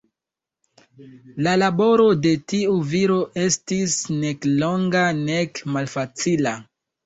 [1.47, 6.59] La laboro de tiu viro estis nek longa nek malfacila.